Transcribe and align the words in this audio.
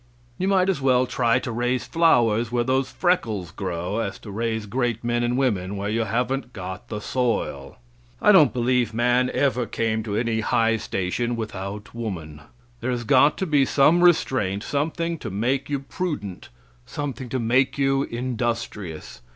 You 0.39 0.47
might 0.47 0.67
as 0.67 0.81
well 0.81 1.05
try 1.05 1.37
to 1.37 1.51
raise 1.51 1.85
flowers 1.85 2.51
where 2.51 2.63
those 2.63 2.89
freckles 2.89 3.51
grow 3.51 3.99
as 3.99 4.17
to 4.17 4.31
raise 4.31 4.65
great 4.65 5.03
men 5.03 5.21
and 5.21 5.37
women 5.37 5.77
where 5.77 5.91
you 5.91 6.05
haven't 6.05 6.53
got 6.53 6.87
the 6.89 6.99
soil. 6.99 7.77
I 8.19 8.31
don't 8.31 8.51
believe 8.51 8.95
man 8.95 9.29
ever 9.31 9.67
came 9.67 10.01
to 10.01 10.15
any 10.17 10.39
high 10.39 10.77
station 10.77 11.35
without 11.35 11.93
woman. 11.93 12.41
There 12.79 12.89
has 12.89 13.03
got 13.03 13.37
to 13.37 13.45
be 13.45 13.63
some 13.63 14.03
restraint, 14.03 14.63
something 14.63 15.19
to 15.19 15.29
make 15.29 15.69
you 15.69 15.77
prudent, 15.81 16.49
something 16.83 17.29
to 17.29 17.37
make 17.37 17.77
you 17.77 18.01
industrious. 18.01 19.21